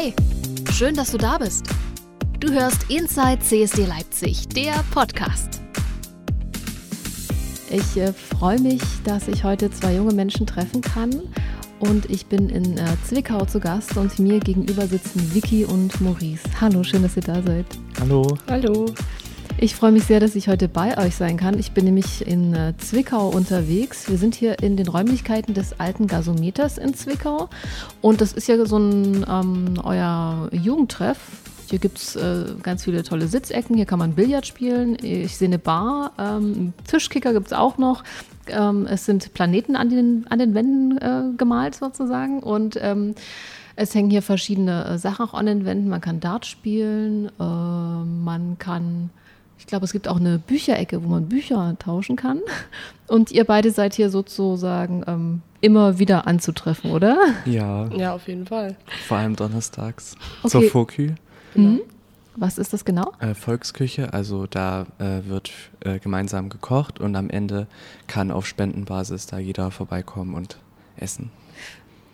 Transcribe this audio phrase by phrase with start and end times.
[0.00, 0.14] Hey,
[0.74, 1.66] schön, dass du da bist.
[2.38, 5.60] Du hörst Inside CSD Leipzig, der Podcast.
[7.68, 11.22] Ich äh, freue mich, dass ich heute zwei junge Menschen treffen kann.
[11.80, 16.48] Und ich bin in äh, Zwickau zu Gast und mir gegenüber sitzen Vicky und Maurice.
[16.60, 17.66] Hallo, schön, dass ihr da seid.
[17.98, 18.38] Hallo.
[18.46, 18.86] Hallo.
[19.60, 21.58] Ich freue mich sehr, dass ich heute bei euch sein kann.
[21.58, 24.08] Ich bin nämlich in äh, Zwickau unterwegs.
[24.08, 27.48] Wir sind hier in den Räumlichkeiten des alten Gasometers in Zwickau.
[28.00, 31.18] Und das ist ja so ein ähm, euer Jugendtreff.
[31.68, 33.74] Hier gibt es äh, ganz viele tolle Sitzecken.
[33.74, 34.96] Hier kann man Billard spielen.
[35.02, 36.12] Ich sehe eine Bar.
[36.20, 38.04] Ähm, Tischkicker gibt es auch noch.
[38.46, 42.44] Ähm, es sind Planeten an den, an den Wänden äh, gemalt sozusagen.
[42.44, 43.16] Und ähm,
[43.74, 45.88] es hängen hier verschiedene äh, Sachen auch an den Wänden.
[45.88, 47.26] Man kann Dart spielen.
[47.40, 49.10] Äh, man kann
[49.58, 52.40] ich glaube, es gibt auch eine Bücherecke, wo man Bücher tauschen kann.
[53.06, 57.18] Und ihr beide seid hier sozusagen ähm, immer wieder anzutreffen, oder?
[57.44, 57.86] Ja.
[57.88, 58.76] Ja, auf jeden Fall.
[59.06, 60.48] Vor allem donnerstags Okay.
[60.50, 61.14] zur Fokü.
[61.54, 61.68] Genau.
[61.70, 61.80] Mhm.
[62.36, 63.12] Was ist das genau?
[63.18, 67.66] Äh, Volksküche, also da äh, wird äh, gemeinsam gekocht und am Ende
[68.06, 70.56] kann auf Spendenbasis da jeder vorbeikommen und
[70.96, 71.30] essen.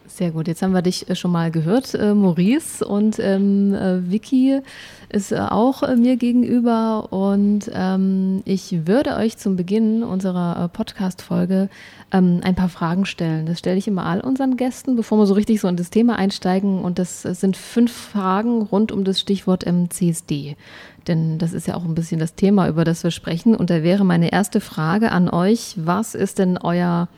[0.06, 2.84] Sehr gut, jetzt haben wir dich äh, schon mal gehört, äh, Maurice.
[2.84, 4.60] Und ähm, äh, Vicky
[5.08, 7.08] ist äh, auch äh, mir gegenüber.
[7.10, 11.70] Und ähm, ich würde euch zum Beginn unserer äh, Podcast-Folge
[12.12, 13.46] ähm, ein paar Fragen stellen.
[13.46, 16.16] Das stelle ich immer all unseren Gästen, bevor wir so richtig so in das Thema
[16.16, 16.80] einsteigen.
[16.80, 20.56] Und das sind fünf Fragen rund um das Stichwort ähm, CSD.
[21.06, 23.54] Denn das ist ja auch ein bisschen das Thema, über das wir sprechen.
[23.54, 25.74] Und da wäre meine erste Frage an euch.
[25.76, 27.08] Was ist denn euer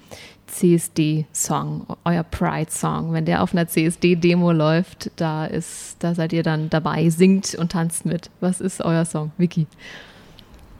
[0.46, 3.12] CSD-Song, euer Pride-Song.
[3.12, 7.72] Wenn der auf einer CSD-Demo läuft, da ist, da seid ihr dann dabei, singt und
[7.72, 8.30] tanzt mit.
[8.40, 9.66] Was ist euer Song, Vicky?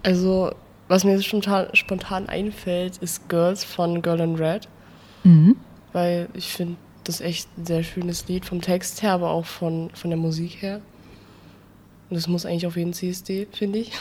[0.03, 0.53] Also,
[0.89, 4.69] was mir spontan, spontan einfällt, ist Girls von Girl in Red,
[5.25, 5.57] Mhm.
[5.93, 9.91] weil ich finde das echt ein sehr schönes Lied vom Text her, aber auch von,
[9.95, 10.81] von der Musik her.
[12.09, 13.93] Und das muss eigentlich auf jeden CSD, finde ich.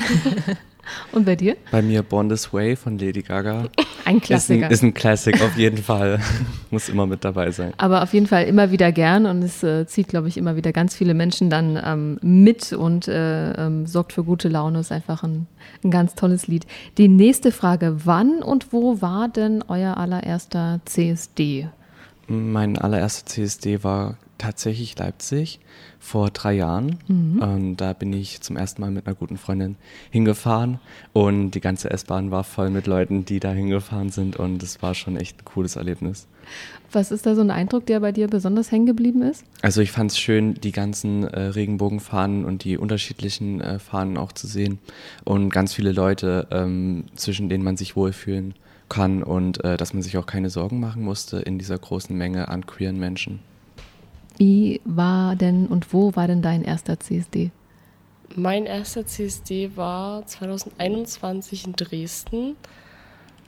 [1.12, 1.58] Und bei dir?
[1.72, 3.62] Bei mir Born This Way von Lady Gaga.
[3.62, 4.70] Ein Ist ein, Klassiker.
[4.72, 6.20] ist ein Classic auf jeden Fall.
[6.70, 7.74] Muss immer mit dabei sein.
[7.78, 10.72] aber auf jeden Fall immer wieder gern und es äh, zieht, glaube ich, immer wieder
[10.72, 14.80] ganz viele Menschen dann ähm, mit und äh, ähm, sorgt für gute Laune.
[14.80, 15.48] Ist einfach ein,
[15.84, 16.68] ein ganz tolles Lied.
[17.00, 21.68] Die nächste Frage: Wann und wo war denn euer allererster CSD?
[22.28, 25.60] Mein allererster CSD war tatsächlich Leipzig
[26.00, 27.00] vor drei Jahren.
[27.40, 29.76] Und da bin ich zum ersten Mal mit einer guten Freundin
[30.12, 30.80] hingefahren
[31.14, 34.94] und die ganze S-Bahn war voll mit Leuten, die da hingefahren sind und es war
[34.94, 36.28] schon echt ein cooles Erlebnis.
[36.92, 39.44] Was ist da so ein Eindruck, der bei dir besonders hängen geblieben ist?
[39.62, 44.32] Also ich fand es schön, die ganzen äh, Regenbogenfahnen und die unterschiedlichen äh, Fahnen auch
[44.32, 44.80] zu sehen
[45.24, 48.54] und ganz viele Leute, ähm, zwischen denen man sich wohlfühlen
[48.90, 52.48] kann und äh, dass man sich auch keine Sorgen machen musste in dieser großen Menge
[52.48, 53.40] an queeren Menschen.
[54.38, 57.52] Wie war denn und wo war denn dein erster CSD?
[58.36, 62.56] Mein erster CSD war 2021 in Dresden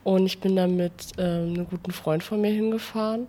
[0.03, 3.27] und ich bin da mit ähm, einem guten Freund von mir hingefahren.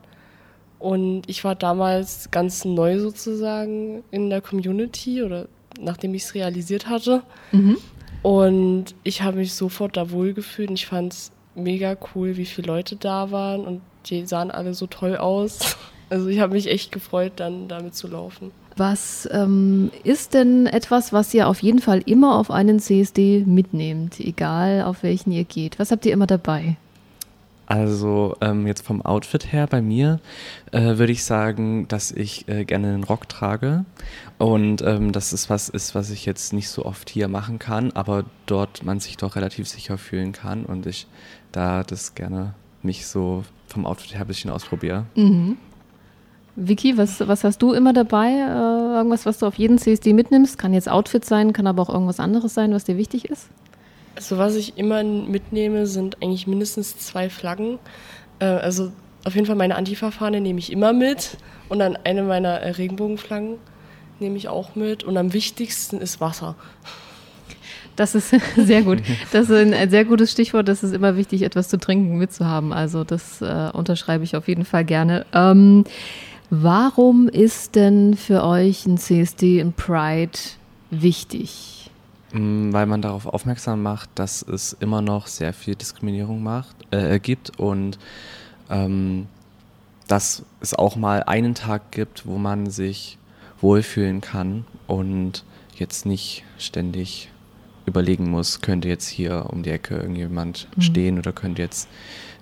[0.79, 5.49] Und ich war damals ganz neu sozusagen in der Community oder
[5.81, 7.25] nachdem ich es realisiert hatte.
[8.23, 12.69] Und ich habe mich sofort da wohlgefühlt und ich fand es mega cool, wie viele
[12.69, 15.77] Leute da waren und die sahen alle so toll aus.
[16.11, 18.51] Also ich habe mich echt gefreut, dann damit zu laufen.
[18.77, 24.21] Was ähm, ist denn etwas, was ihr auf jeden Fall immer auf einen CSD mitnehmt,
[24.21, 25.79] egal auf welchen ihr geht?
[25.79, 26.77] Was habt ihr immer dabei?
[27.67, 30.21] Also ähm, jetzt vom Outfit her bei mir
[30.73, 33.85] äh, würde ich sagen, dass ich äh, gerne einen Rock trage
[34.39, 37.93] und ähm, das ist was ist, was ich jetzt nicht so oft hier machen kann,
[37.93, 41.09] aber dort man sich doch relativ sicher fühlen kann und ich
[41.53, 45.05] da das gerne mich so vom Outfit her ein bisschen ausprobiere.
[46.61, 48.31] Vicky, was, was hast du immer dabei?
[48.31, 50.59] Äh, irgendwas, was du auf jeden CSD mitnimmst?
[50.59, 53.49] Kann jetzt Outfit sein, kann aber auch irgendwas anderes sein, was dir wichtig ist?
[54.17, 57.79] Also was ich immer mitnehme, sind eigentlich mindestens zwei Flaggen.
[58.41, 58.91] Äh, also
[59.25, 61.37] auf jeden Fall meine Antifa-Fahne nehme ich immer mit
[61.69, 63.59] und dann eine meiner äh, Regenbogenflaggen
[64.19, 66.57] nehme ich auch mit und am wichtigsten ist Wasser.
[67.95, 68.99] Das ist sehr gut.
[69.31, 70.67] Das ist ein sehr gutes Stichwort.
[70.67, 72.73] Das ist immer wichtig, etwas zu trinken mitzuhaben.
[72.73, 75.25] Also das äh, unterschreibe ich auf jeden Fall gerne.
[75.33, 75.85] Ähm,
[76.51, 80.39] warum ist denn für euch ein CSD in Pride
[80.91, 81.91] wichtig?
[82.33, 87.19] Mm, Weil man darauf aufmerksam macht, dass es immer noch sehr viel Diskriminierung macht, äh,
[87.19, 87.99] gibt und
[88.71, 89.27] ähm,
[90.07, 93.19] dass es auch mal einen Tag gibt, wo man sich
[93.61, 97.31] wohlfühlen kann und jetzt nicht ständig
[97.87, 101.89] überlegen muss, könnte jetzt hier um die Ecke irgendjemand stehen oder könnte jetzt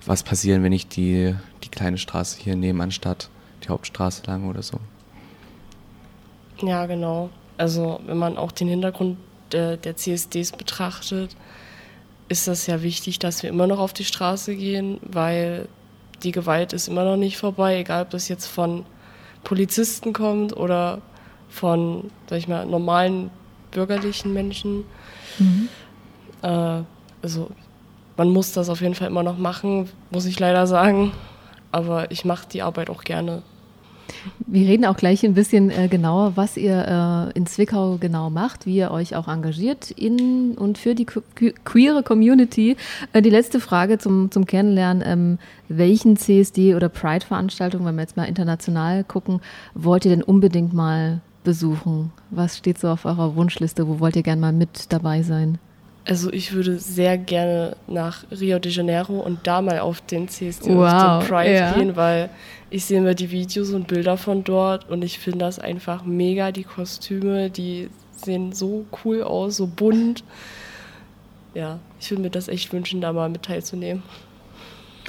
[0.05, 3.29] was passieren, wenn ich die, die kleine Straße hier nehme, anstatt
[3.67, 4.79] die Hauptstraße lang oder so.
[6.61, 7.29] Ja, genau.
[7.57, 9.17] Also wenn man auch den Hintergrund
[9.51, 11.35] der, der CSDs betrachtet,
[12.29, 15.67] ist das ja wichtig, dass wir immer noch auf die Straße gehen, weil
[16.23, 18.85] die Gewalt ist immer noch nicht vorbei, egal ob das jetzt von
[19.43, 21.01] Polizisten kommt oder
[21.47, 23.29] von, sag ich mal, normalen
[23.71, 24.83] bürgerlichen Menschen.
[25.39, 25.69] Mhm.
[26.41, 26.81] Äh,
[27.21, 27.49] also
[28.17, 31.13] man muss das auf jeden Fall immer noch machen, muss ich leider sagen.
[31.71, 33.43] Aber ich mache die Arbeit auch gerne.
[34.39, 38.65] Wir reden auch gleich ein bisschen äh, genauer, was ihr äh, in Zwickau genau macht,
[38.65, 42.77] wie ihr euch auch engagiert in und für die queere Community.
[43.13, 45.03] Äh, die letzte Frage zum, zum Kennenlernen.
[45.05, 45.39] Ähm,
[45.69, 49.41] welchen CSD oder Pride-Veranstaltung, wenn wir jetzt mal international gucken,
[49.73, 52.11] wollt ihr denn unbedingt mal besuchen?
[52.29, 53.87] Was steht so auf eurer Wunschliste?
[53.87, 55.59] Wo wollt ihr gerne mal mit dabei sein?
[56.07, 60.73] Also ich würde sehr gerne nach Rio de Janeiro und da mal auf den CSD
[60.73, 61.73] wow, auf den Pride ja.
[61.73, 62.29] gehen, weil
[62.69, 66.53] ich sehe mir die Videos und Bilder von dort und ich finde das einfach mega,
[66.53, 70.23] die Kostüme, die sehen so cool aus, so bunt.
[71.53, 74.03] Ja, ich würde mir das echt wünschen, da mal mit teilzunehmen.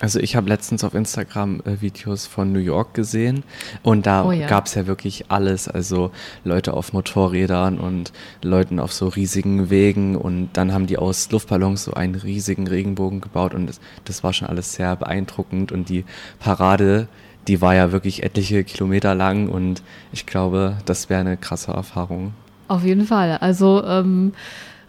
[0.00, 3.42] Also ich habe letztens auf Instagram äh, Videos von New York gesehen
[3.82, 4.46] und da oh ja.
[4.46, 5.66] gab es ja wirklich alles.
[5.66, 6.12] Also
[6.44, 8.12] Leute auf Motorrädern und
[8.42, 13.20] Leuten auf so riesigen Wegen und dann haben die aus Luftballons so einen riesigen Regenbogen
[13.20, 16.04] gebaut und das, das war schon alles sehr beeindruckend und die
[16.38, 17.08] Parade,
[17.48, 22.34] die war ja wirklich etliche Kilometer lang und ich glaube, das wäre eine krasse Erfahrung.
[22.68, 23.38] Auf jeden Fall.
[23.38, 24.32] Also ähm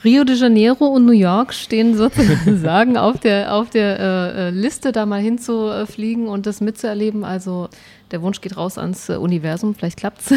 [0.04, 4.94] Rio de Janeiro und New York stehen sozusagen auf der, auf der äh, äh, Liste,
[4.94, 7.25] da mal hinzufliegen und das mitzuerleben.
[7.25, 7.68] Also
[8.12, 10.34] der Wunsch geht raus ans äh, Universum, vielleicht klappt's.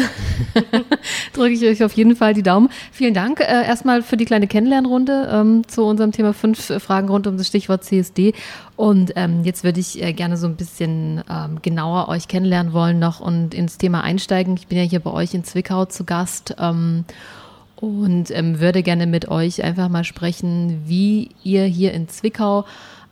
[1.33, 2.67] Drücke ich euch auf jeden Fall die Daumen.
[2.91, 7.25] Vielen Dank äh, erstmal für die kleine Kennenlernrunde ähm, zu unserem Thema fünf Fragen rund
[7.25, 8.33] um das Stichwort CSD.
[8.75, 12.99] Und ähm, jetzt würde ich äh, gerne so ein bisschen ähm, genauer euch kennenlernen wollen
[12.99, 14.55] noch und ins Thema einsteigen.
[14.57, 16.53] Ich bin ja hier bei euch in Zwickau zu Gast.
[17.83, 22.63] Und ähm, würde gerne mit euch einfach mal sprechen, wie ihr hier in Zwickau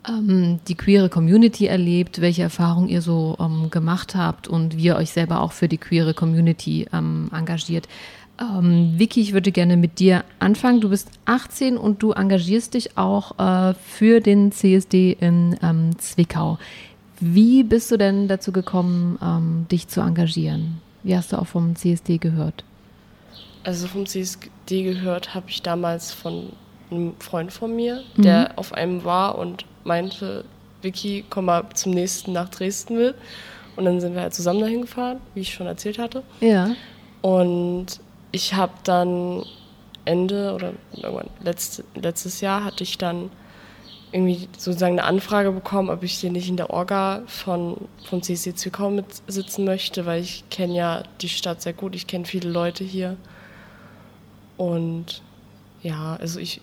[0.07, 4.95] ähm, die queere Community erlebt, welche Erfahrungen ihr so ähm, gemacht habt und wie ihr
[4.95, 7.89] euch selber auch für die queere Community ähm, engagiert.
[8.39, 10.79] Ähm, Vicky, ich würde gerne mit dir anfangen.
[10.79, 16.59] Du bist 18 und du engagierst dich auch äh, für den CSD in ähm, Zwickau.
[17.19, 20.81] Wie bist du denn dazu gekommen, dich zu engagieren?
[21.03, 22.63] Wie hast du auch vom CSD gehört?
[23.63, 26.51] Also vom CSD gehört habe ich damals von
[26.89, 28.21] einem Freund von mir, mhm.
[28.23, 30.45] der auf einem war und meinte,
[30.81, 33.15] Vicky, komm mal zum nächsten nach Dresden mit.
[33.75, 36.23] Und dann sind wir halt zusammen dahin gefahren, wie ich schon erzählt hatte.
[36.41, 36.75] Ja.
[37.21, 37.87] Und
[38.31, 39.45] ich habe dann
[40.05, 43.29] Ende oder irgendwann letzt, letztes Jahr hatte ich dann
[44.11, 48.53] irgendwie sozusagen eine Anfrage bekommen, ob ich hier nicht in der Orga von, vom CSD
[48.55, 52.83] Zwickau mitsitzen möchte, weil ich kenne ja die Stadt sehr gut, ich kenne viele Leute
[52.83, 53.15] hier.
[54.61, 55.23] Und
[55.81, 56.61] ja, also ich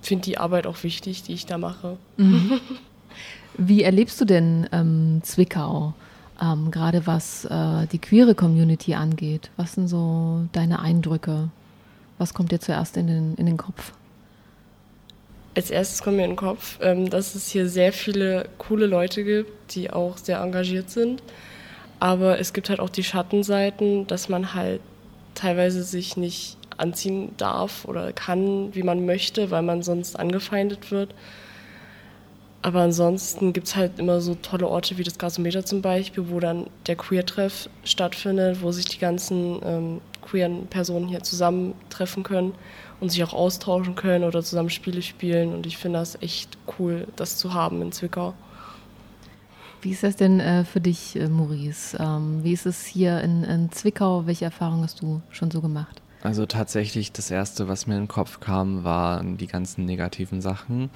[0.00, 1.98] finde die Arbeit auch wichtig, die ich da mache.
[2.16, 2.60] Mhm.
[3.58, 5.92] Wie erlebst du denn ähm, Zwickau,
[6.40, 9.50] ähm, gerade was äh, die queere Community angeht?
[9.58, 11.50] Was sind so deine Eindrücke?
[12.16, 13.92] Was kommt dir zuerst in den, in den Kopf?
[15.54, 19.24] Als erstes kommt mir in den Kopf, ähm, dass es hier sehr viele coole Leute
[19.24, 21.22] gibt, die auch sehr engagiert sind.
[22.00, 24.80] Aber es gibt halt auch die Schattenseiten, dass man halt
[25.34, 31.14] teilweise sich nicht anziehen darf oder kann, wie man möchte, weil man sonst angefeindet wird.
[32.64, 36.40] Aber ansonsten gibt es halt immer so tolle Orte wie das Gasometer zum Beispiel, wo
[36.40, 42.54] dann der Queer-Treff stattfindet, wo sich die ganzen ähm, queeren Personen hier zusammentreffen können
[43.00, 45.52] und sich auch austauschen können oder zusammen Spiele spielen.
[45.52, 48.32] Und ich finde das echt cool, das zu haben in Zwickau.
[49.82, 51.98] Wie ist das denn äh, für dich, äh, Maurice?
[52.00, 54.24] Ähm, wie ist es hier in, in Zwickau?
[54.24, 56.00] Welche Erfahrungen hast du schon so gemacht?
[56.24, 60.90] Also tatsächlich das Erste, was mir in den Kopf kam, waren die ganzen negativen Sachen.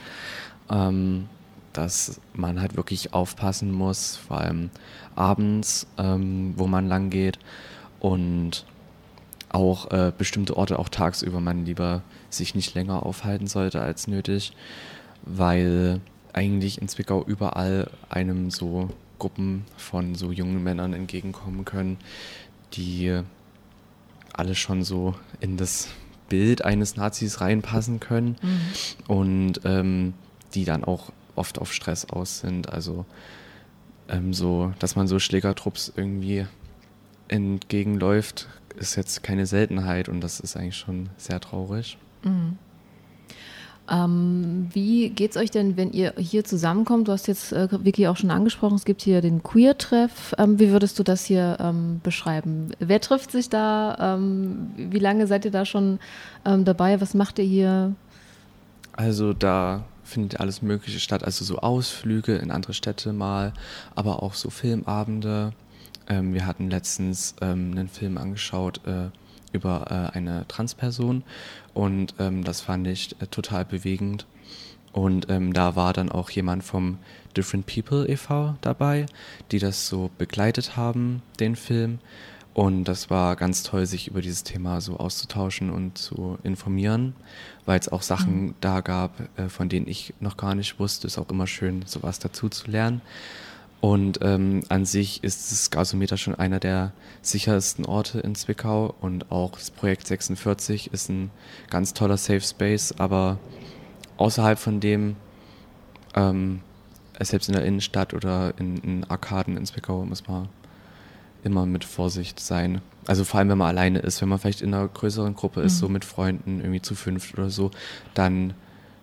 [0.70, 1.28] Ähm,
[1.72, 4.70] dass man halt wirklich aufpassen muss, vor allem
[5.14, 7.38] abends, ähm, wo man lang geht
[8.00, 8.64] und
[9.50, 14.54] auch äh, bestimmte Orte auch tagsüber man lieber sich nicht länger aufhalten sollte als nötig,
[15.22, 16.00] weil
[16.32, 21.98] eigentlich in Zwickau überall einem so Gruppen von so jungen Männern entgegenkommen können,
[22.72, 23.22] die
[24.38, 25.88] alle schon so in das
[26.28, 29.14] Bild eines Nazis reinpassen können mhm.
[29.14, 30.14] und ähm,
[30.54, 32.72] die dann auch oft auf Stress aus sind.
[32.72, 33.06] Also
[34.08, 36.46] ähm, so, dass man so Schlägertrupps irgendwie
[37.28, 41.98] entgegenläuft, ist jetzt keine Seltenheit und das ist eigentlich schon sehr traurig.
[42.22, 42.58] Mhm.
[43.90, 47.08] Ähm, wie es euch denn, wenn ihr hier zusammenkommt?
[47.08, 50.34] Du hast jetzt äh, Vicky auch schon angesprochen, es gibt hier den Queer-Treff.
[50.36, 52.70] Ähm, wie würdest du das hier ähm, beschreiben?
[52.78, 54.16] Wer trifft sich da?
[54.16, 56.00] Ähm, wie lange seid ihr da schon
[56.44, 57.00] ähm, dabei?
[57.00, 57.94] Was macht ihr hier?
[58.92, 63.52] Also da findet alles Mögliche statt, also so Ausflüge in andere Städte mal,
[63.94, 65.52] aber auch so Filmabende.
[66.08, 69.08] Ähm, wir hatten letztens einen Film angeschaut, äh,
[69.52, 71.22] über äh, eine Transperson
[71.74, 74.26] und ähm, das fand ich äh, total bewegend.
[74.92, 76.98] Und ähm, da war dann auch jemand vom
[77.36, 78.56] Different People e.V.
[78.62, 79.06] dabei,
[79.52, 81.98] die das so begleitet haben, den Film.
[82.54, 87.14] Und das war ganz toll, sich über dieses Thema so auszutauschen und zu informieren,
[87.66, 88.54] weil es auch Sachen mhm.
[88.60, 91.06] da gab, äh, von denen ich noch gar nicht wusste.
[91.06, 93.00] Ist auch immer schön, sowas dazu zu lernen.
[93.80, 96.92] Und ähm, an sich ist das Gasometer schon einer der
[97.22, 101.30] sichersten Orte in Zwickau und auch das Projekt 46 ist ein
[101.70, 103.38] ganz toller Safe Space, aber
[104.16, 105.14] außerhalb von dem,
[106.14, 106.60] ähm,
[107.20, 110.48] selbst in der Innenstadt oder in, in Arkaden in Zwickau, muss man
[111.44, 112.80] immer mit Vorsicht sein.
[113.06, 115.76] Also vor allem, wenn man alleine ist, wenn man vielleicht in einer größeren Gruppe ist,
[115.76, 115.78] mhm.
[115.78, 117.70] so mit Freunden, irgendwie zu fünft oder so,
[118.14, 118.54] dann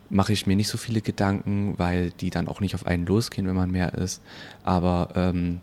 [0.10, 3.48] mache ich mir nicht so viele Gedanken, weil die dann auch nicht auf einen losgehen,
[3.48, 4.22] wenn man mehr ist.
[4.64, 5.62] Aber ähm,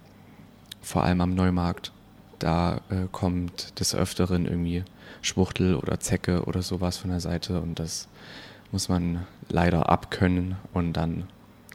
[0.80, 1.92] vor allem am Neumarkt,
[2.38, 4.84] da äh, kommt des Öfteren irgendwie
[5.20, 8.08] Schwuchtel oder Zecke oder sowas von der Seite und das
[8.72, 11.24] muss man leider abkönnen und dann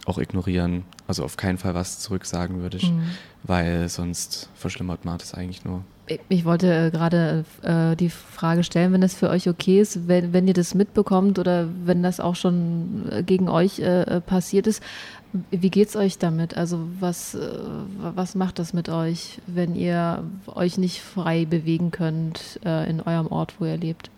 [0.05, 0.83] auch ignorieren.
[1.07, 3.11] Also auf keinen Fall was zurücksagen würde ich, mhm.
[3.43, 5.83] weil sonst verschlimmert man das eigentlich nur.
[6.29, 10.31] Ich wollte äh, gerade äh, die Frage stellen, wenn das für euch okay ist, wenn,
[10.31, 14.67] wenn ihr das mitbekommt oder wenn das auch schon äh, gegen euch äh, äh, passiert
[14.67, 14.81] ist,
[15.51, 16.55] wie geht es euch damit?
[16.55, 17.49] Also was, äh,
[17.97, 23.55] was macht das mit euch, wenn ihr euch nicht frei bewegen könnt in eurem Ort,
[23.59, 24.09] wo ihr lebt?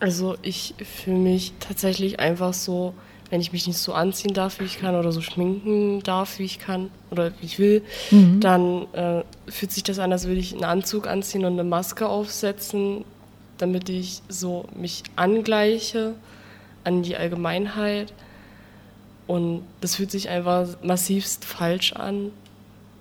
[0.00, 2.94] Also ich fühle mich tatsächlich einfach so
[3.30, 6.44] wenn ich mich nicht so anziehen darf, wie ich kann, oder so schminken darf, wie
[6.44, 8.40] ich kann oder wie ich will, mhm.
[8.40, 12.08] dann äh, fühlt sich das an, als würde ich einen Anzug anziehen und eine Maske
[12.08, 13.04] aufsetzen,
[13.58, 16.14] damit ich so mich angleiche
[16.82, 18.12] an die Allgemeinheit.
[19.28, 22.32] Und das fühlt sich einfach massivst falsch an,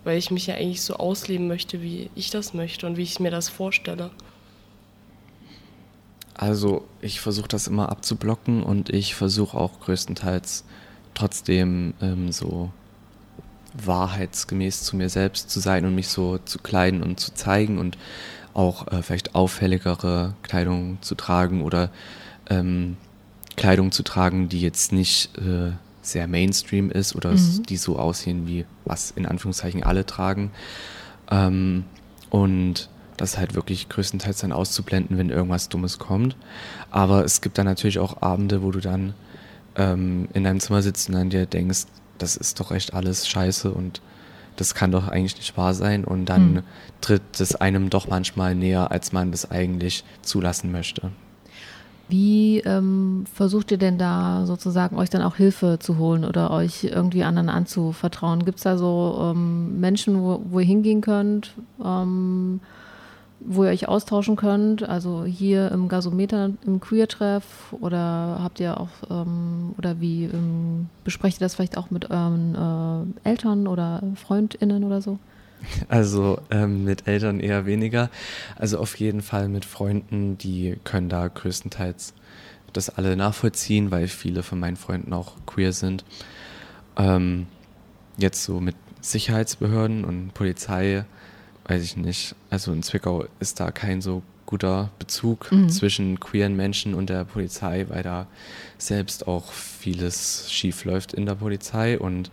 [0.04, 3.20] weil ich mich ja eigentlich so ausleben möchte, wie ich das möchte und wie ich
[3.20, 4.12] mir das vorstelle.
[6.40, 10.64] Also ich versuche das immer abzublocken und ich versuche auch größtenteils
[11.14, 12.72] trotzdem ähm, so
[13.74, 17.98] wahrheitsgemäß zu mir selbst zu sein und mich so zu kleiden und zu zeigen und
[18.54, 21.90] auch äh, vielleicht auffälligere Kleidung zu tragen oder
[22.50, 22.96] ähm,
[23.58, 27.64] Kleidung zu tragen, die jetzt nicht äh, sehr Mainstream ist oder mhm.
[27.68, 30.52] die so aussehen wie was in Anführungszeichen alle tragen.
[31.30, 31.84] Ähm,
[32.30, 32.88] und
[33.20, 36.36] das halt wirklich größtenteils dann auszublenden, wenn irgendwas Dummes kommt.
[36.92, 39.14] Aber es gibt dann natürlich auch Abende, wo du dann
[39.76, 41.86] ähm, in deinem Zimmer sitzt und dann dir denkst,
[42.18, 44.02] das ist doch echt alles scheiße und
[44.56, 46.04] das kann doch eigentlich nicht wahr sein.
[46.04, 46.64] Und dann mhm.
[47.02, 51.12] tritt es einem doch manchmal näher, als man das eigentlich zulassen möchte.
[52.10, 56.84] Wie ähm, versucht ihr denn da sozusagen euch dann auch Hilfe zu holen oder euch
[56.84, 58.46] irgendwie anderen anzuvertrauen?
[58.46, 61.54] Gibt es da so ähm, Menschen, wo, wo, ihr hingehen könnt?
[61.84, 62.62] Ähm,
[63.40, 64.88] wo ihr euch austauschen könnt.
[64.88, 71.38] Also hier im Gasometer, im Queer-Treff oder habt ihr auch, ähm, oder wie ähm, besprecht
[71.38, 75.20] ihr das vielleicht auch mit euren äh, Eltern oder FreundInnen oder so?
[75.90, 78.10] Also ähm, mit Eltern eher weniger.
[78.56, 82.14] Also auf jeden Fall mit Freunden, die können da größtenteils
[82.72, 86.06] das alle nachvollziehen, weil viele von meinen Freunden auch queer sind.
[86.98, 87.48] Ähm,
[88.18, 91.06] jetzt so mit Sicherheitsbehörden und Polizei
[91.70, 92.36] weiß ich nicht.
[92.50, 95.70] Also in Zwickau ist da kein so guter Bezug mhm.
[95.70, 98.26] zwischen queeren Menschen und der Polizei, weil da
[98.80, 102.32] selbst auch vieles schief läuft in der Polizei und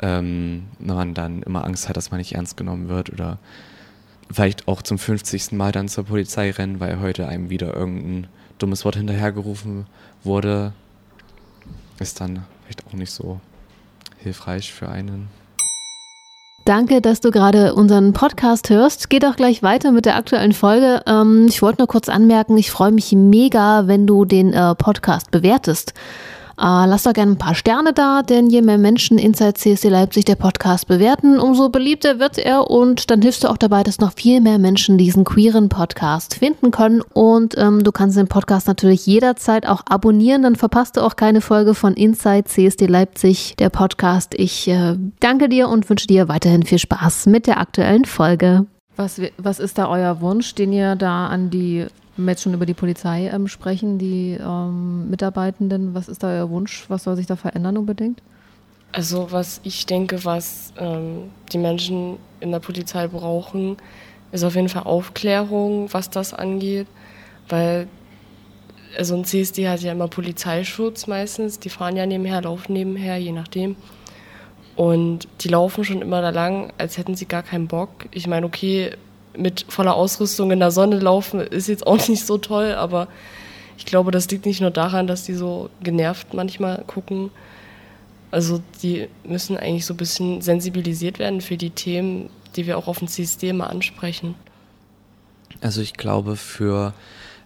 [0.00, 3.38] ähm, man dann immer Angst hat, dass man nicht ernst genommen wird oder
[4.30, 5.52] vielleicht auch zum 50.
[5.52, 8.26] Mal dann zur Polizei rennen, weil heute einem wieder irgendein
[8.58, 9.86] dummes Wort hinterhergerufen
[10.24, 10.72] wurde,
[12.00, 13.40] ist dann vielleicht auch nicht so
[14.18, 15.28] hilfreich für einen.
[16.66, 19.08] Danke, dass du gerade unseren Podcast hörst.
[19.08, 21.00] Geht auch gleich weiter mit der aktuellen Folge.
[21.06, 25.30] Ähm, ich wollte nur kurz anmerken, ich freue mich mega, wenn du den äh, Podcast
[25.30, 25.94] bewertest.
[26.58, 30.24] Äh, lass doch gerne ein paar Sterne da, denn je mehr Menschen Inside CSD Leipzig
[30.24, 34.14] der Podcast bewerten, umso beliebter wird er und dann hilfst du auch dabei, dass noch
[34.14, 37.02] viel mehr Menschen diesen queeren Podcast finden können.
[37.12, 41.42] Und ähm, du kannst den Podcast natürlich jederzeit auch abonnieren, dann verpasst du auch keine
[41.42, 44.34] Folge von Inside CSD Leipzig, der Podcast.
[44.34, 48.64] Ich äh, danke dir und wünsche dir weiterhin viel Spaß mit der aktuellen Folge.
[48.96, 51.86] Was, was ist da euer Wunsch, den ihr da an die
[52.16, 56.34] Wenn wir jetzt schon über die Polizei ähm, sprechen, die ähm, Mitarbeitenden, was ist da
[56.34, 56.86] Ihr Wunsch?
[56.88, 58.22] Was soll sich da verändern unbedingt?
[58.92, 63.76] Also was ich denke, was ähm, die Menschen in der Polizei brauchen,
[64.32, 66.86] ist auf jeden Fall Aufklärung, was das angeht,
[67.48, 67.88] weil
[68.96, 73.32] also ein CSD hat ja immer Polizeischutz meistens, die fahren ja nebenher, laufen nebenher, je
[73.32, 73.76] nachdem.
[74.74, 78.06] Und die laufen schon immer da lang, als hätten sie gar keinen Bock.
[78.10, 78.92] Ich meine, okay,
[79.36, 83.08] mit voller Ausrüstung in der Sonne laufen ist jetzt auch nicht so toll, aber
[83.78, 87.30] ich glaube, das liegt nicht nur daran, dass die so genervt manchmal gucken.
[88.30, 92.88] Also die müssen eigentlich so ein bisschen sensibilisiert werden für die Themen, die wir auch
[92.88, 94.34] auf dem CSD immer ansprechen.
[95.60, 96.92] Also ich glaube, für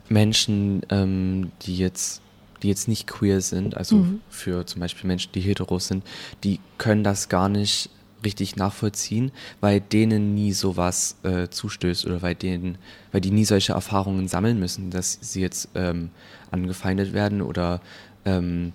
[0.09, 2.23] Menschen, ähm, die jetzt
[2.63, 4.21] die jetzt nicht queer sind, also mhm.
[4.29, 6.05] für zum Beispiel Menschen, die hetero sind,
[6.45, 7.89] die können das gar nicht
[8.25, 12.79] richtig nachvollziehen, weil denen nie sowas äh, zustößt oder weil denen,
[13.12, 16.11] weil die nie solche Erfahrungen sammeln müssen, dass sie jetzt ähm,
[16.50, 17.81] angefeindet werden oder
[18.25, 18.73] ähm,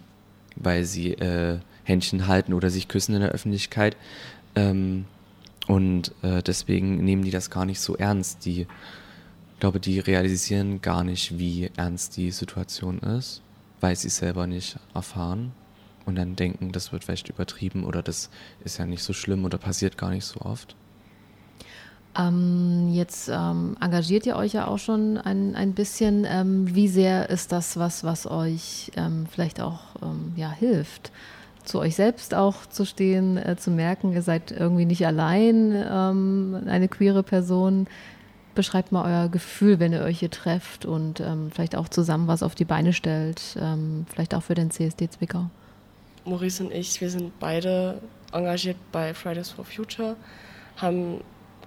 [0.56, 3.96] weil sie äh, Händchen halten oder sich küssen in der Öffentlichkeit.
[4.56, 5.06] Ähm,
[5.68, 8.46] und äh, deswegen nehmen die das gar nicht so ernst.
[8.46, 13.42] Die ich glaube, die realisieren gar nicht, wie ernst die Situation ist,
[13.80, 15.54] weil sie es selber nicht erfahren
[16.06, 18.30] und dann denken, das wird vielleicht übertrieben oder das
[18.64, 20.76] ist ja nicht so schlimm oder passiert gar nicht so oft.
[22.18, 26.26] Ähm, jetzt ähm, engagiert ihr euch ja auch schon ein, ein bisschen.
[26.30, 31.12] Ähm, wie sehr ist das was, was euch ähm, vielleicht auch ähm, ja, hilft?
[31.66, 36.62] Zu euch selbst auch zu stehen, äh, zu merken, ihr seid irgendwie nicht allein, ähm,
[36.68, 37.88] eine queere Person.
[38.54, 41.22] Beschreibt mal euer Gefühl, wenn ihr euch hier trefft und
[41.52, 43.42] vielleicht auch zusammen was auf die Beine stellt,
[44.08, 45.50] vielleicht auch für den CSD Zwickau.
[46.26, 48.00] Maurice und ich, wir sind beide
[48.32, 50.16] engagiert bei Fridays for Future,
[50.78, 51.22] haben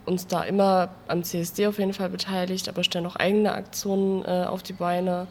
[0.04, 4.44] uns da immer am CSD auf jeden Fall beteiligt, aber stellen auch eigene Aktionen äh,
[4.46, 5.26] auf die Beine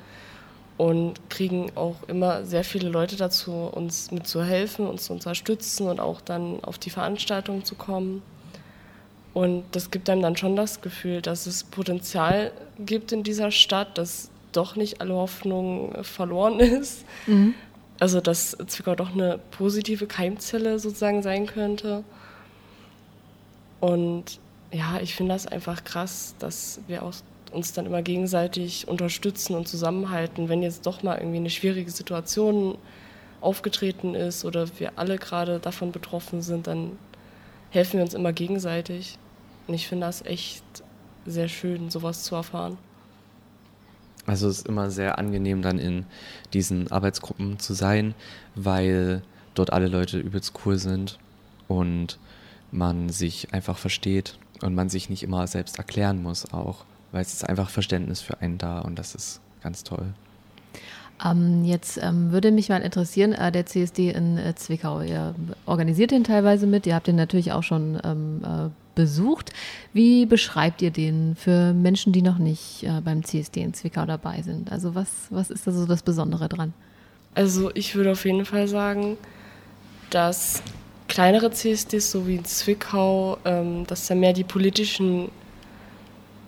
[0.78, 6.22] und kriegen auch immer sehr viele Leute dazu, uns mitzuhelfen, uns zu unterstützen und auch
[6.22, 8.22] dann auf die Veranstaltungen zu kommen.
[9.34, 13.98] Und das gibt einem dann schon das Gefühl, dass es Potenzial gibt in dieser Stadt,
[13.98, 17.06] dass doch nicht alle Hoffnung verloren ist.
[17.26, 17.56] Mhm.
[18.00, 22.04] Also dass Zwickau doch eine positive Keimzelle sozusagen sein könnte.
[23.80, 24.40] Und
[24.72, 27.04] ja, ich finde das einfach krass, dass wir
[27.52, 32.78] uns dann immer gegenseitig unterstützen und zusammenhalten, wenn jetzt doch mal irgendwie eine schwierige Situation
[33.40, 36.98] aufgetreten ist oder wir alle gerade davon betroffen sind, dann
[37.70, 39.18] helfen wir uns immer gegenseitig.
[39.68, 40.64] Und ich finde das echt
[41.26, 42.78] sehr schön, sowas zu erfahren.
[44.28, 46.06] Also es ist immer sehr angenehm, dann in
[46.54, 48.14] diesen Arbeitsgruppen zu sein,
[48.56, 49.24] weil
[49.56, 51.18] dort alle Leute übelst cool sind
[51.68, 52.20] und
[52.72, 57.34] man sich einfach versteht und man sich nicht immer selbst erklären muss auch, weil es
[57.34, 60.14] ist einfach Verständnis für einen da und das ist ganz toll.
[61.26, 65.34] Ähm, jetzt ähm, würde mich mal interessieren, äh, der CSD in äh, Zwickau, ihr
[65.66, 69.54] organisiert den teilweise mit, ihr habt den natürlich auch schon ähm, äh, besucht.
[69.94, 74.42] Wie beschreibt ihr den für Menschen, die noch nicht äh, beim CSD in Zwickau dabei
[74.42, 74.72] sind?
[74.72, 76.74] Also was, was ist da so das Besondere dran?
[77.36, 79.18] Also ich würde auf jeden Fall sagen,
[80.10, 80.64] dass
[81.08, 85.30] kleinere CSDs, so wie in Zwickau, ähm, dass da mehr die politischen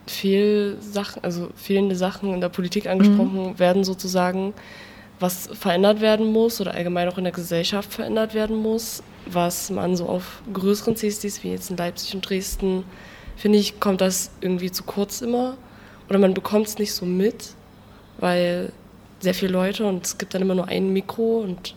[0.07, 3.59] Fehlsachen, also fehlende Sachen in der Politik angesprochen mhm.
[3.59, 4.55] werden sozusagen,
[5.19, 9.95] was verändert werden muss oder allgemein auch in der Gesellschaft verändert werden muss, was man
[9.95, 12.83] so auf größeren CSDs wie jetzt in Leipzig und Dresden,
[13.35, 15.57] finde ich, kommt das irgendwie zu kurz immer
[16.09, 17.53] oder man bekommt es nicht so mit,
[18.17, 18.71] weil
[19.19, 21.75] sehr viele Leute und es gibt dann immer nur ein Mikro und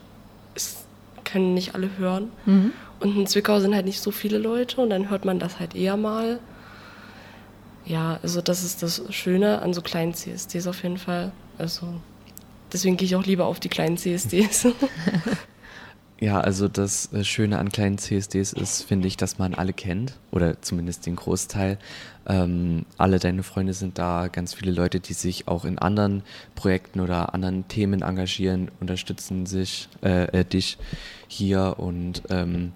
[0.55, 0.85] es
[1.25, 2.31] können nicht alle hören.
[2.47, 2.73] Mhm.
[3.01, 5.75] Und in Zwickau sind halt nicht so viele Leute und dann hört man das halt
[5.75, 6.39] eher mal.
[7.85, 11.33] Ja, also das ist das Schöne an so kleinen CSDs auf jeden Fall.
[11.59, 11.89] Also
[12.73, 14.69] deswegen gehe ich auch lieber auf die kleinen CSDs.
[16.23, 20.21] Ja, also das äh, Schöne an kleinen CSDs ist, finde ich, dass man alle kennt
[20.31, 21.79] oder zumindest den Großteil.
[22.29, 26.23] Ähm, alle deine Freunde sind da, ganz viele Leute, die sich auch in anderen
[26.55, 30.79] Projekten oder anderen Themen engagieren, unterstützen sich äh, äh, dich
[31.27, 32.71] hier und ähm,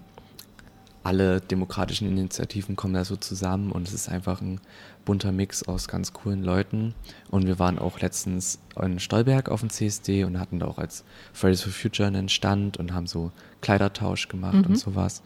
[1.07, 4.59] alle demokratischen Initiativen kommen da so zusammen und es ist einfach ein
[5.05, 6.95] bunter Mix aus ganz coolen Leuten.
[7.31, 11.05] Und wir waren auch letztens in Stolberg auf dem CSD und hatten da auch als
[11.31, 14.65] Fridays for Future einen Stand und haben so Kleidertausch gemacht mhm.
[14.65, 15.21] und sowas.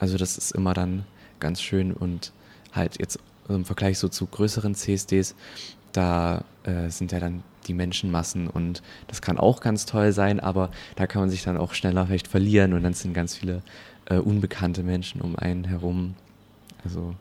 [0.00, 1.04] Also das ist immer dann
[1.38, 2.32] ganz schön und
[2.72, 5.36] halt jetzt im Vergleich so zu größeren CSDs,
[5.92, 10.70] da äh, sind ja dann die Menschenmassen und das kann auch ganz toll sein, aber
[10.96, 13.62] da kann man sich dann auch schneller vielleicht verlieren und dann sind ganz viele
[14.10, 16.14] äh, unbekannte Menschen um einen herum.
[16.84, 17.14] Also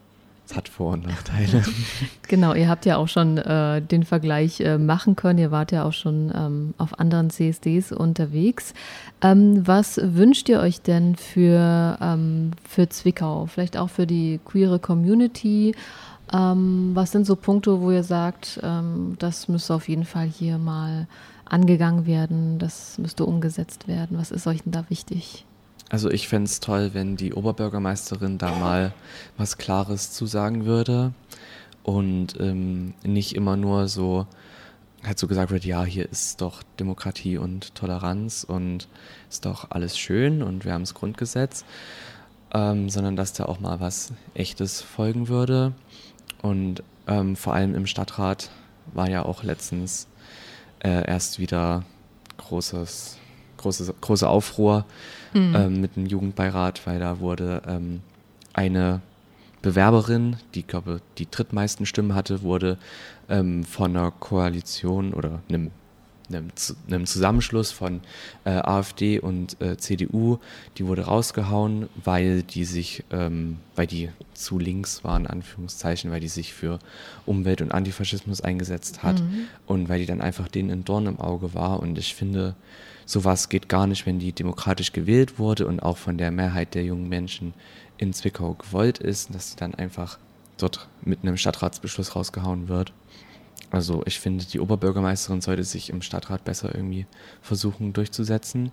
[0.50, 1.64] es hat Vor- und Nachteile.
[2.28, 5.40] Genau, ihr habt ja auch schon äh, den Vergleich äh, machen können.
[5.40, 8.74] Ihr wart ja auch schon ähm, auf anderen CSDs unterwegs.
[9.22, 13.48] Ähm, was wünscht ihr euch denn für, ähm, für Zwickau?
[13.48, 15.76] Vielleicht auch für die queere Community?
[16.32, 20.60] Ähm, was sind so Punkte, wo ihr sagt, ähm, das müsste auf jeden Fall hier
[20.60, 21.08] mal
[21.46, 24.18] angegangen werden, das müsste umgesetzt werden?
[24.18, 25.46] Was ist euch denn da wichtig?
[25.90, 28.94] Also ich fände es toll, wenn die Oberbürgermeisterin da mal
[29.38, 31.14] was Klares zu sagen würde
[31.84, 34.28] und ähm, nicht immer nur so
[35.04, 38.88] halt so gesagt wird, ja, hier ist doch Demokratie und Toleranz und
[39.30, 41.64] ist doch alles schön und wir haben das Grundgesetz,
[42.54, 45.74] ähm, sondern dass da auch mal was Echtes folgen würde.
[46.42, 48.50] Und ähm, vor allem im Stadtrat
[48.94, 50.08] war ja auch letztens
[50.84, 51.84] äh, erst wieder
[52.38, 53.18] großes,
[53.60, 54.86] großes, große Aufruhr
[55.34, 55.56] mhm.
[55.56, 58.02] ähm, mit dem Jugendbeirat, weil da wurde ähm,
[58.54, 59.02] eine
[59.62, 62.78] Bewerberin, die glaube die drittmeisten Stimmen hatte, wurde
[63.30, 65.72] ähm, von einer Koalition oder einem,
[66.30, 66.48] einem,
[66.88, 68.00] einem Zusammenschluss von
[68.46, 70.38] äh, AfD und äh, CDU,
[70.78, 76.30] die wurde rausgehauen, weil die sich, ähm, weil die zu links waren, Anführungszeichen, weil die
[76.30, 76.80] sich für
[77.26, 79.48] Umwelt und Antifaschismus eingesetzt hat mhm.
[79.66, 81.82] und weil die dann einfach denen ein Dorn im Auge war.
[81.82, 82.56] Und ich finde,
[83.10, 86.84] sowas geht gar nicht, wenn die demokratisch gewählt wurde und auch von der Mehrheit der
[86.84, 87.56] jungen Menschen
[87.98, 90.20] in Zwickau gewollt ist, dass sie dann einfach
[90.58, 92.94] dort mit einem Stadtratsbeschluss rausgehauen wird.
[93.72, 97.08] Also ich finde, die Oberbürgermeisterin sollte sich im Stadtrat besser irgendwie
[97.42, 98.72] versuchen durchzusetzen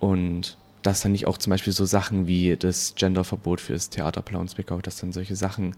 [0.00, 4.24] und dass dann nicht auch zum Beispiel so Sachen wie das Genderverbot für das Theater
[4.46, 5.74] Zwickau, dass dann solche Sachen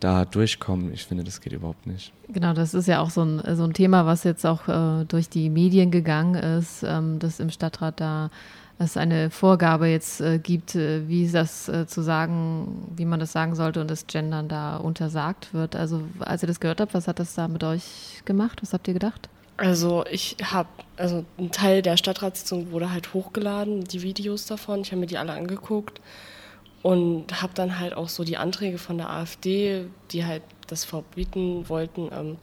[0.00, 0.92] da durchkommen.
[0.92, 2.12] Ich finde, das geht überhaupt nicht.
[2.28, 5.28] Genau, das ist ja auch so ein, so ein Thema, was jetzt auch äh, durch
[5.28, 8.30] die Medien gegangen ist, ähm, dass im Stadtrat da
[8.78, 13.32] es eine Vorgabe jetzt äh, gibt, äh, wie das äh, zu sagen, wie man das
[13.32, 15.74] sagen sollte und das Gendern da untersagt wird.
[15.74, 18.62] Also als ihr das gehört habt, was hat das da mit euch gemacht?
[18.62, 19.28] Was habt ihr gedacht?
[19.58, 24.82] Also ich habe, also ein Teil der Stadtratssitzung wurde halt hochgeladen, die Videos davon.
[24.82, 26.00] Ich habe mir die alle angeguckt
[26.82, 31.68] und habe dann halt auch so die Anträge von der AfD, die halt das verbieten
[31.68, 32.36] wollten, ähm,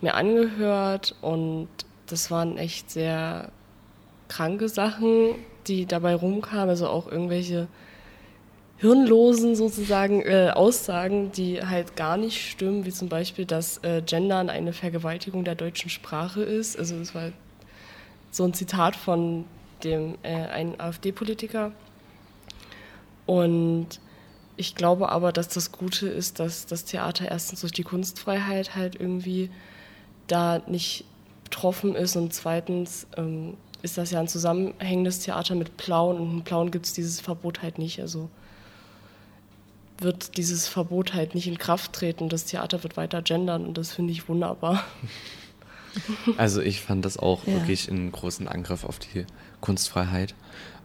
[0.00, 1.68] mir angehört und
[2.06, 3.50] das waren echt sehr
[4.28, 5.34] kranke Sachen,
[5.66, 7.66] die dabei rumkamen, also auch irgendwelche
[8.84, 14.50] hirnlosen sozusagen äh, Aussagen, die halt gar nicht stimmen, wie zum Beispiel, dass äh, Gendern
[14.50, 16.78] eine Vergewaltigung der deutschen Sprache ist.
[16.78, 17.32] Also das war
[18.30, 19.46] so ein Zitat von
[19.84, 21.72] dem äh, einen AfD-Politiker.
[23.24, 23.86] Und
[24.58, 29.00] ich glaube aber, dass das Gute ist, dass das Theater erstens durch die Kunstfreiheit halt
[29.00, 29.48] irgendwie
[30.26, 31.06] da nicht
[31.44, 36.44] betroffen ist und zweitens ähm, ist das ja ein zusammenhängendes Theater mit Plauen und in
[36.44, 38.00] Plauen gibt es dieses Verbot halt nicht.
[38.00, 38.28] Also
[39.98, 42.28] wird dieses Verbot halt nicht in Kraft treten.
[42.28, 44.84] Das Theater wird weiter gendern und das finde ich wunderbar.
[46.36, 47.52] Also ich fand das auch ja.
[47.52, 49.26] wirklich einen großen Angriff auf die
[49.60, 50.34] Kunstfreiheit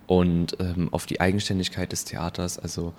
[0.05, 2.59] und ähm, auf die Eigenständigkeit des Theaters.
[2.59, 2.93] Also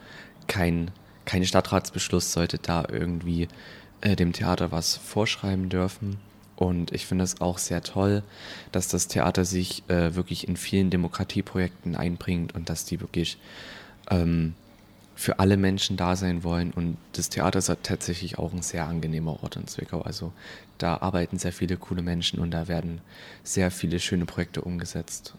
[0.48, 0.90] kein,
[1.24, 3.46] kein Stadtratsbeschluss sollte da irgendwie
[4.00, 6.18] äh, dem Theater was vorschreiben dürfen.
[6.56, 8.22] Und ich finde es auch sehr toll,
[8.70, 13.38] dass das Theater sich äh, wirklich in vielen Demokratieprojekten einbringt und dass die wirklich
[14.10, 14.54] ähm,
[15.20, 16.72] für alle Menschen da sein wollen.
[16.72, 20.00] Und das Theater ist tatsächlich auch ein sehr angenehmer Ort in Zwickau.
[20.00, 20.32] Also
[20.78, 23.02] da arbeiten sehr viele coole Menschen und da werden
[23.44, 25.34] sehr viele schöne Projekte umgesetzt.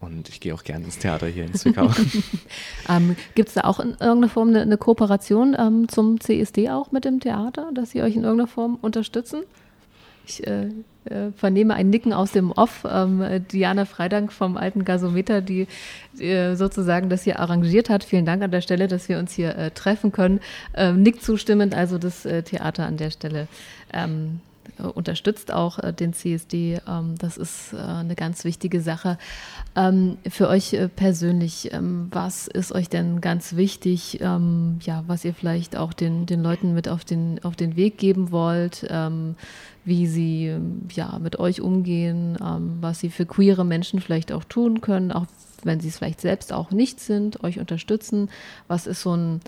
[0.00, 1.90] Und ich gehe auch gerne ins Theater hier in Zwickau.
[2.88, 6.90] ähm, Gibt es da auch in irgendeiner Form eine, eine Kooperation ähm, zum CSD auch
[6.90, 9.42] mit dem Theater, dass sie euch in irgendeiner Form unterstützen?
[10.26, 10.70] Ich äh, äh,
[11.36, 12.86] vernehme ein Nicken aus dem Off.
[12.90, 15.66] Ähm, Diana Freidank vom alten Gasometer, die
[16.18, 18.04] äh, sozusagen das hier arrangiert hat.
[18.04, 20.40] Vielen Dank an der Stelle, dass wir uns hier äh, treffen können.
[20.74, 23.48] Ähm, nickt zustimmend, also das äh, Theater an der Stelle.
[23.92, 24.40] Ähm,
[24.78, 26.80] unterstützt auch äh, den CSD.
[26.86, 29.18] Ähm, das ist äh, eine ganz wichtige Sache.
[29.76, 35.34] Ähm, für euch äh, persönlich, ähm, was ist euch denn ganz wichtig, ja, was ihr
[35.34, 38.86] vielleicht auch den, den Leuten mit auf den, auf den Weg geben wollt,
[39.84, 40.56] wie sie
[40.92, 42.36] ja, mit euch umgehen,
[42.80, 45.26] was sie für queere Menschen vielleicht auch tun können, auch
[45.64, 48.30] wenn sie es vielleicht selbst auch nicht sind, euch unterstützen.
[48.68, 49.40] Was ist so ein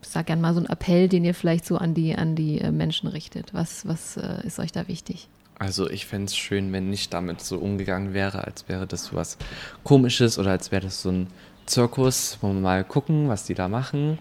[0.00, 2.70] sag gerne mal so ein Appell, den ihr vielleicht so an die, an die äh,
[2.70, 3.54] Menschen richtet.
[3.54, 5.28] Was, was äh, ist euch da wichtig?
[5.58, 9.16] Also ich fände es schön, wenn nicht damit so umgegangen wäre, als wäre das so
[9.16, 9.38] was
[9.82, 11.26] Komisches oder als wäre das so ein
[11.66, 14.18] Zirkus, wo wir mal gucken, was die da machen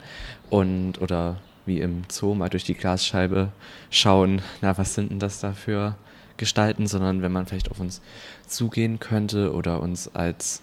[0.49, 3.51] und oder wie im Zoo mal durch die Glasscheibe
[3.91, 5.95] schauen, na, was sind denn das da für
[6.37, 8.01] Gestalten, sondern wenn man vielleicht auf uns
[8.47, 10.61] zugehen könnte oder uns als,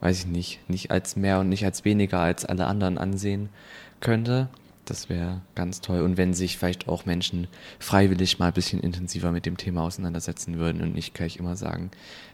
[0.00, 3.48] weiß ich nicht, nicht als mehr und nicht als weniger als alle anderen ansehen
[4.00, 4.48] könnte,
[4.86, 6.00] Das wäre ganz toll.
[6.00, 7.46] Und wenn sich vielleicht auch Menschen
[7.78, 11.92] freiwillig mal ein bisschen intensiver mit dem Thema auseinandersetzen würden und nicht gleich immer sagen,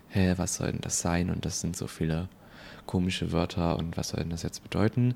[0.09, 1.29] hä, was soll denn das sein?
[1.29, 2.29] Und das sind so viele
[2.87, 5.15] komische Wörter und was soll denn das jetzt bedeuten?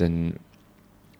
[0.00, 0.40] Denn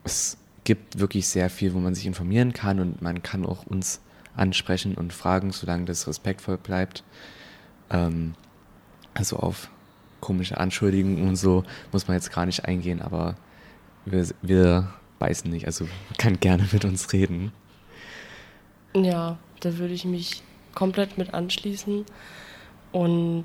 [0.03, 4.01] es gibt wirklich sehr viel, wo man sich informieren kann und man kann auch uns
[4.35, 7.05] ansprechen und fragen, solange das respektvoll bleibt.
[7.91, 8.35] Ähm,
[9.15, 9.71] also auf
[10.21, 13.37] komische Anschuldigungen und so muss man jetzt gar nicht eingehen, aber
[14.05, 15.67] wir, wir beißen nicht.
[15.67, 17.53] Also man kann gerne mit uns reden.
[18.95, 20.43] Ja, da würde ich mich
[20.75, 22.05] komplett mit anschließen.
[22.93, 23.45] Und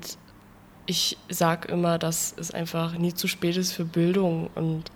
[0.86, 4.50] ich sage immer, dass es einfach nie zu spät ist für Bildung.
[4.54, 4.90] Und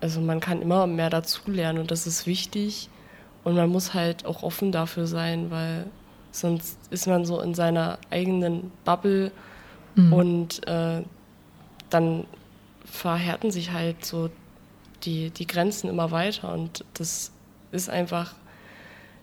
[0.00, 2.88] also man kann immer mehr dazulernen und das ist wichtig.
[3.44, 5.86] Und man muss halt auch offen dafür sein, weil
[6.30, 9.32] sonst ist man so in seiner eigenen Bubble
[9.94, 10.12] mhm.
[10.12, 11.02] und äh,
[11.88, 12.24] dann
[12.84, 14.30] verhärten sich halt so
[15.04, 17.32] die, die Grenzen immer weiter und das
[17.72, 18.34] ist einfach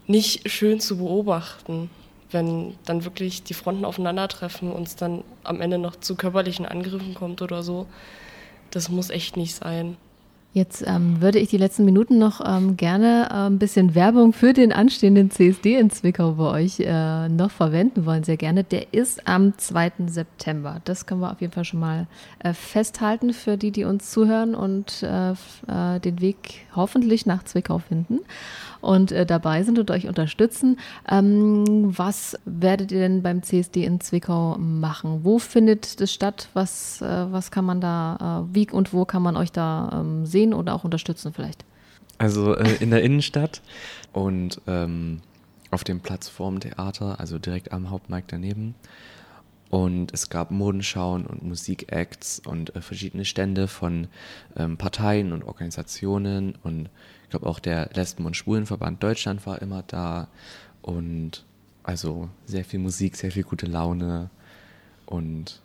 [0.07, 1.89] nicht schön zu beobachten,
[2.31, 7.13] wenn dann wirklich die Fronten aufeinandertreffen und es dann am Ende noch zu körperlichen Angriffen
[7.13, 7.87] kommt oder so.
[8.71, 9.97] Das muss echt nicht sein.
[10.53, 14.53] Jetzt ähm, würde ich die letzten Minuten noch ähm, gerne äh, ein bisschen Werbung für
[14.53, 18.63] den anstehenden CSD in Zwickau bei euch äh, noch verwenden wollen, sehr gerne.
[18.63, 19.91] Der ist am 2.
[20.07, 20.81] September.
[20.85, 22.07] Das können wir auf jeden Fall schon mal
[22.39, 27.77] äh, festhalten für die, die uns zuhören und äh, äh, den Weg hoffentlich nach Zwickau
[27.77, 28.21] finden
[28.81, 30.79] und äh, dabei sind und euch unterstützen.
[31.07, 35.19] Ähm, was werdet ihr denn beim CSD in Zwickau machen?
[35.23, 36.49] Wo findet das statt?
[36.53, 40.75] Was, was kann man da, wie und wo kann man euch da ähm, sehen oder
[40.75, 41.65] auch unterstützen vielleicht?
[42.19, 43.61] Also äh, in der Innenstadt
[44.13, 45.21] und ähm,
[45.71, 48.75] auf dem Platz vorm Theater, also direkt am Hauptmarkt daneben.
[49.69, 54.07] Und es gab Modenschauen und Musikacts und äh, verschiedene Stände von
[54.55, 56.89] ähm, Parteien und Organisationen und
[57.23, 60.29] ich glaube auch der Lesben- und Schwulenverband Deutschland war immer da
[60.81, 61.43] und
[61.83, 64.29] also sehr viel Musik, sehr viel gute Laune
[65.05, 65.61] und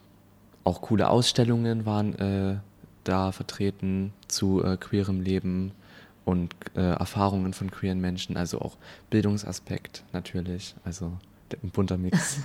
[0.64, 2.56] auch coole Ausstellungen waren äh,
[3.04, 5.72] da vertreten zu äh, queerem Leben
[6.24, 8.76] und äh, Erfahrungen von queeren Menschen, also auch
[9.10, 11.12] Bildungsaspekt natürlich, also
[11.62, 12.40] ein bunter Mix.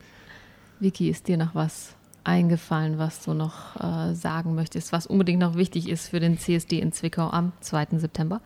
[0.80, 5.56] Vicky, ist dir noch was eingefallen, was du noch äh, sagen möchtest, was unbedingt noch
[5.56, 7.98] wichtig ist für den CSD in Zwickau am 2.
[7.98, 8.40] September?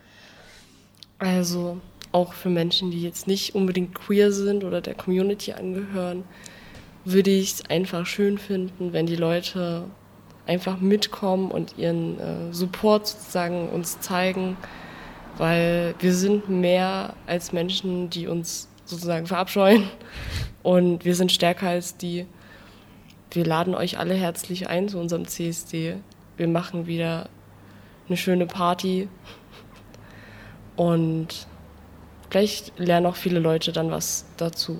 [1.18, 1.80] Also
[2.12, 6.24] auch für Menschen, die jetzt nicht unbedingt queer sind oder der Community angehören,
[7.04, 9.84] würde ich es einfach schön finden, wenn die Leute
[10.46, 14.56] einfach mitkommen und ihren äh, Support sozusagen uns zeigen,
[15.38, 19.84] weil wir sind mehr als Menschen, die uns sozusagen verabscheuen
[20.62, 22.26] und wir sind stärker als die
[23.34, 25.96] wir laden euch alle herzlich ein zu unserem CSD.
[26.36, 27.30] Wir machen wieder
[28.06, 29.08] eine schöne Party
[30.76, 31.46] und
[32.28, 34.78] vielleicht lernen auch viele Leute dann was dazu.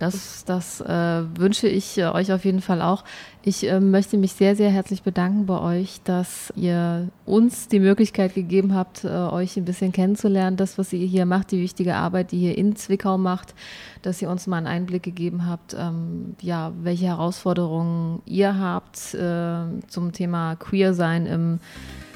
[0.00, 3.04] Das, das äh, wünsche ich äh, euch auf jeden Fall auch.
[3.42, 8.34] Ich äh, möchte mich sehr, sehr herzlich bedanken bei euch, dass ihr uns die Möglichkeit
[8.34, 12.32] gegeben habt, äh, euch ein bisschen kennenzulernen, das, was ihr hier macht, die wichtige Arbeit,
[12.32, 13.54] die ihr in Zwickau macht,
[14.00, 19.64] dass ihr uns mal einen Einblick gegeben habt, ähm, ja, welche Herausforderungen ihr habt äh,
[19.88, 21.60] zum Thema Queer sein im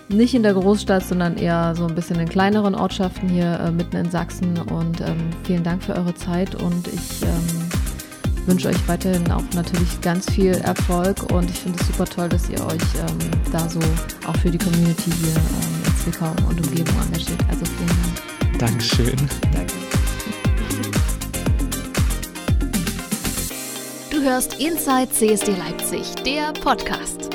[0.09, 3.97] nicht in der Großstadt, sondern eher so ein bisschen in kleineren Ortschaften hier äh, mitten
[3.97, 4.59] in Sachsen.
[4.59, 7.74] Und ähm, vielen Dank für eure Zeit und ich ähm,
[8.47, 12.49] wünsche euch weiterhin auch natürlich ganz viel Erfolg und ich finde es super toll, dass
[12.49, 13.19] ihr euch ähm,
[13.53, 13.81] da so
[14.27, 17.41] auch für die Community hier ähm, in Zwickau und Umgebung engagiert.
[17.49, 18.59] Also vielen Dank.
[18.59, 19.17] Dankeschön.
[19.53, 19.75] Danke.
[24.11, 27.34] Du hörst Inside CSD Leipzig, der Podcast.